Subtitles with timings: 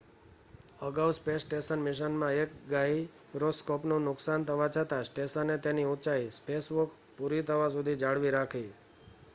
[0.81, 7.71] અગાઉ space station મિશનમાં એક ગાયરોસ્કોપનું નુકસાન થવા છતાં સ્ટેશને તેની ઊંચાઈ સ્પેસવોક પૂરી થવા
[7.71, 8.67] સુધી જાળવી રાખી